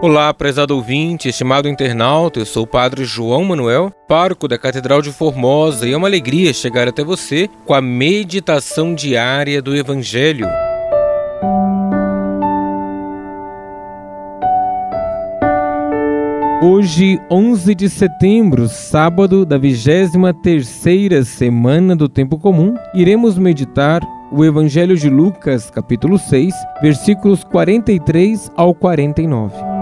Olá, 0.00 0.32
prezado 0.32 0.76
ouvinte, 0.76 1.28
estimado 1.28 1.68
internauta, 1.68 2.38
eu 2.38 2.46
sou 2.46 2.62
o 2.62 2.66
Padre 2.68 3.04
João 3.04 3.42
Manuel, 3.42 3.90
pároco 4.06 4.46
da 4.46 4.56
Catedral 4.56 5.02
de 5.02 5.10
Formosa, 5.10 5.88
e 5.88 5.92
é 5.92 5.96
uma 5.96 6.06
alegria 6.06 6.54
chegar 6.54 6.86
até 6.86 7.02
você 7.02 7.50
com 7.66 7.74
a 7.74 7.80
meditação 7.80 8.94
diária 8.94 9.60
do 9.60 9.74
Evangelho. 9.74 10.46
Hoje, 16.62 17.20
11 17.28 17.74
de 17.74 17.88
setembro, 17.88 18.68
sábado 18.68 19.44
da 19.44 19.58
23ª 19.58 21.24
semana 21.24 21.96
do 21.96 22.08
Tempo 22.08 22.38
Comum, 22.38 22.76
iremos 22.94 23.36
meditar 23.36 24.00
o 24.30 24.44
Evangelho 24.44 24.96
de 24.96 25.10
Lucas, 25.10 25.70
capítulo 25.70 26.18
6, 26.18 26.54
versículos 26.80 27.42
43 27.42 28.52
ao 28.56 28.72
49. 28.72 29.77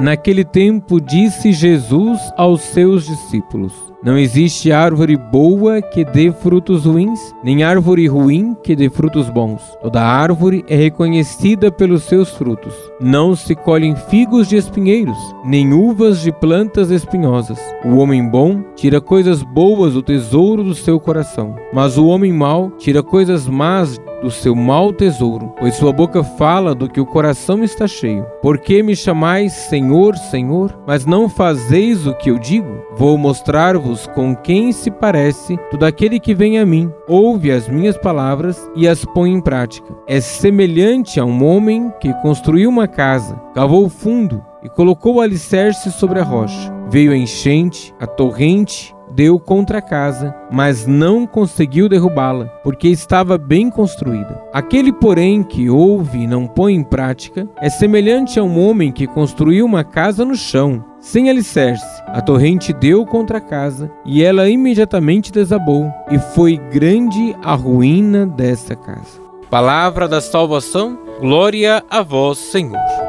Naquele 0.00 0.44
tempo 0.44 0.98
disse 0.98 1.52
Jesus 1.52 2.18
aos 2.34 2.62
seus 2.62 3.04
discípulos: 3.04 3.74
Não 4.02 4.16
existe 4.16 4.72
árvore 4.72 5.14
boa 5.14 5.82
que 5.82 6.06
dê 6.06 6.32
frutos 6.32 6.86
ruins, 6.86 7.20
nem 7.44 7.62
árvore 7.62 8.06
ruim 8.06 8.56
que 8.64 8.74
dê 8.74 8.88
frutos 8.88 9.28
bons. 9.28 9.60
Toda 9.82 10.02
árvore 10.02 10.64
é 10.68 10.74
reconhecida 10.74 11.70
pelos 11.70 12.04
seus 12.04 12.30
frutos. 12.30 12.72
Não 12.98 13.36
se 13.36 13.54
colhem 13.54 13.94
figos 13.94 14.48
de 14.48 14.56
espinheiros, 14.56 15.18
nem 15.44 15.74
uvas 15.74 16.22
de 16.22 16.32
plantas 16.32 16.90
espinhosas. 16.90 17.60
O 17.84 17.98
homem 17.98 18.26
bom 18.26 18.62
tira 18.74 19.02
coisas 19.02 19.42
boas 19.42 19.92
do 19.92 20.02
tesouro 20.02 20.64
do 20.64 20.74
seu 20.74 20.98
coração, 20.98 21.56
mas 21.74 21.98
o 21.98 22.06
homem 22.06 22.32
mau 22.32 22.70
tira 22.78 23.02
coisas 23.02 23.46
más 23.46 24.00
do 24.20 24.30
seu 24.30 24.54
mau 24.54 24.92
tesouro, 24.92 25.54
pois 25.58 25.74
sua 25.74 25.92
boca 25.92 26.22
fala 26.22 26.74
do 26.74 26.88
que 26.88 27.00
o 27.00 27.06
coração 27.06 27.62
está 27.64 27.86
cheio. 27.86 28.24
Por 28.42 28.58
que 28.58 28.82
me 28.82 28.94
chamais 28.94 29.52
Senhor, 29.52 30.16
Senhor, 30.16 30.78
mas 30.86 31.06
não 31.06 31.28
fazeis 31.28 32.06
o 32.06 32.14
que 32.14 32.30
eu 32.30 32.38
digo? 32.38 32.82
Vou 32.96 33.16
mostrar-vos 33.16 34.06
com 34.08 34.34
quem 34.34 34.72
se 34.72 34.90
parece 34.90 35.56
todo 35.70 35.84
aquele 35.84 36.20
que 36.20 36.34
vem 36.34 36.58
a 36.58 36.66
mim, 36.66 36.92
ouve 37.08 37.50
as 37.50 37.68
minhas 37.68 37.96
palavras 37.96 38.70
e 38.76 38.86
as 38.86 39.04
põe 39.04 39.32
em 39.32 39.40
prática. 39.40 39.94
É 40.06 40.20
semelhante 40.20 41.18
a 41.18 41.24
um 41.24 41.44
homem 41.44 41.92
que 42.00 42.12
construiu 42.14 42.68
uma 42.68 42.86
casa, 42.86 43.40
cavou 43.54 43.88
fundo 43.88 44.49
e 44.62 44.68
colocou 44.68 45.16
o 45.16 45.20
alicerce 45.20 45.90
sobre 45.92 46.18
a 46.20 46.24
rocha. 46.24 46.72
Veio 46.88 47.12
a 47.12 47.16
enchente, 47.16 47.94
a 48.00 48.06
torrente, 48.06 48.94
deu 49.12 49.38
contra 49.38 49.78
a 49.78 49.82
casa, 49.82 50.34
mas 50.50 50.86
não 50.86 51.26
conseguiu 51.26 51.88
derrubá-la, 51.88 52.46
porque 52.62 52.88
estava 52.88 53.36
bem 53.36 53.70
construída. 53.70 54.40
Aquele, 54.52 54.92
porém, 54.92 55.42
que 55.42 55.68
ouve 55.68 56.20
e 56.20 56.26
não 56.26 56.46
põe 56.46 56.74
em 56.74 56.82
prática, 56.82 57.48
é 57.60 57.68
semelhante 57.68 58.38
a 58.38 58.42
um 58.42 58.58
homem 58.58 58.92
que 58.92 59.06
construiu 59.06 59.66
uma 59.66 59.84
casa 59.84 60.24
no 60.24 60.34
chão, 60.34 60.84
sem 61.00 61.30
alicerce. 61.30 62.02
A 62.06 62.20
torrente 62.20 62.72
deu 62.72 63.04
contra 63.04 63.38
a 63.38 63.40
casa, 63.40 63.90
e 64.04 64.22
ela 64.22 64.48
imediatamente 64.48 65.32
desabou, 65.32 65.90
e 66.10 66.18
foi 66.18 66.56
grande 66.56 67.36
a 67.42 67.54
ruína 67.54 68.26
dessa 68.26 68.76
casa. 68.76 69.20
Palavra 69.50 70.06
da 70.06 70.20
salvação, 70.20 70.98
glória 71.20 71.82
a 71.90 72.02
vós, 72.02 72.38
Senhor. 72.38 72.99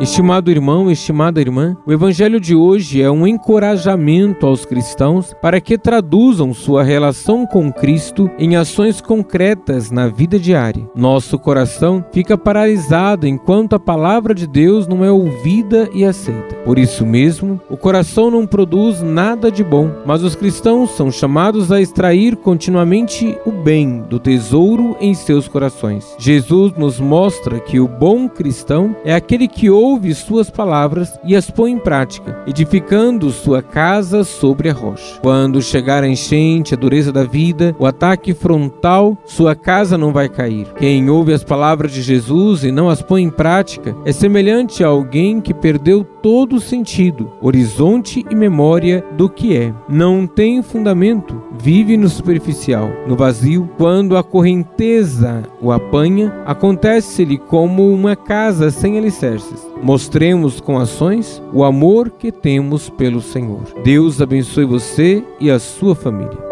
Estimado 0.00 0.50
irmão, 0.50 0.90
estimada 0.90 1.42
irmã, 1.42 1.76
o 1.86 1.92
evangelho 1.92 2.40
de 2.40 2.54
hoje 2.54 3.02
é 3.02 3.10
um 3.10 3.26
encorajamento 3.26 4.46
aos 4.46 4.64
cristãos 4.64 5.34
para 5.42 5.60
que 5.60 5.76
traduzam 5.76 6.54
sua 6.54 6.82
relação 6.82 7.44
com 7.44 7.70
Cristo 7.70 8.30
em 8.38 8.56
ações 8.56 9.02
concretas 9.02 9.90
na 9.90 10.08
vida 10.08 10.38
diária. 10.38 10.88
Nosso 10.96 11.38
coração 11.38 12.02
fica 12.12 12.38
paralisado 12.38 13.26
enquanto 13.26 13.74
a 13.74 13.78
palavra 13.78 14.34
de 14.34 14.46
Deus 14.46 14.86
não 14.86 15.04
é 15.04 15.10
ouvida 15.10 15.90
e 15.92 16.02
aceita. 16.02 16.54
Por 16.64 16.78
isso 16.78 17.04
mesmo, 17.04 17.60
o 17.68 17.76
coração 17.76 18.30
não 18.30 18.46
produz 18.46 19.02
nada 19.02 19.52
de 19.52 19.62
bom, 19.62 19.90
mas 20.06 20.22
os 20.22 20.34
cristãos 20.34 20.92
são 20.92 21.12
chamados 21.12 21.70
a 21.70 21.78
extrair 21.78 22.36
continuamente 22.36 23.36
o 23.44 23.52
bem 23.52 24.02
do 24.08 24.18
tesouro 24.18 24.96
em 24.98 25.12
seus 25.12 25.46
corações. 25.46 26.16
Jesus 26.18 26.72
nos 26.72 26.98
mostra 26.98 27.60
que 27.60 27.78
o 27.78 27.86
bom 27.86 28.30
cristão 28.30 28.96
é 29.04 29.14
aquele 29.14 29.46
que 29.46 29.68
ouve 29.68 29.89
ouve 29.90 30.14
suas 30.14 30.48
palavras 30.48 31.18
e 31.24 31.34
as 31.34 31.50
põe 31.50 31.72
em 31.72 31.78
prática, 31.78 32.44
edificando 32.46 33.30
sua 33.30 33.60
casa 33.60 34.22
sobre 34.22 34.70
a 34.70 34.72
rocha. 34.72 35.18
Quando 35.20 35.60
chegar 35.60 36.04
a 36.04 36.08
enchente, 36.08 36.74
a 36.74 36.76
dureza 36.76 37.12
da 37.12 37.24
vida, 37.24 37.74
o 37.76 37.84
ataque 37.84 38.32
frontal, 38.32 39.18
sua 39.24 39.56
casa 39.56 39.98
não 39.98 40.12
vai 40.12 40.28
cair. 40.28 40.68
Quem 40.78 41.10
ouve 41.10 41.32
as 41.32 41.42
palavras 41.42 41.92
de 41.92 42.02
Jesus 42.02 42.62
e 42.62 42.70
não 42.70 42.88
as 42.88 43.02
põe 43.02 43.22
em 43.22 43.30
prática 43.30 43.96
é 44.04 44.12
semelhante 44.12 44.84
a 44.84 44.88
alguém 44.88 45.40
que 45.40 45.52
perdeu 45.52 46.04
todo 46.04 46.56
o 46.56 46.60
sentido, 46.60 47.32
horizonte 47.40 48.24
e 48.30 48.34
memória 48.34 49.04
do 49.16 49.28
que 49.28 49.56
é. 49.56 49.74
Não 49.88 50.26
tem 50.26 50.62
fundamento, 50.62 51.42
vive 51.58 51.96
no 51.96 52.08
superficial, 52.08 52.90
no 53.08 53.16
vazio. 53.16 53.68
Quando 53.76 54.16
a 54.16 54.22
correnteza 54.22 55.42
o 55.60 55.72
apanha, 55.72 56.32
acontece-lhe 56.46 57.38
como 57.38 57.92
uma 57.92 58.14
casa 58.14 58.70
sem 58.70 58.98
alicerces. 58.98 59.70
Mostremos 59.82 60.60
com 60.60 60.78
ações 60.78 61.42
o 61.52 61.64
amor 61.64 62.10
que 62.10 62.30
temos 62.30 62.90
pelo 62.90 63.20
Senhor. 63.20 63.62
Deus 63.82 64.20
abençoe 64.20 64.64
você 64.64 65.24
e 65.40 65.50
a 65.50 65.58
sua 65.58 65.94
família. 65.94 66.49